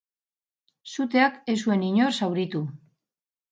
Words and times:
Suteak 0.93 1.37
ez 1.53 1.55
zuen 1.67 1.85
inor 1.91 2.19
zauritu. 2.23 2.65